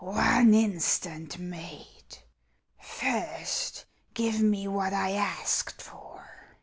[0.01, 2.23] "One instant, mate;
[2.79, 3.85] first
[4.15, 6.27] give me what I asked for."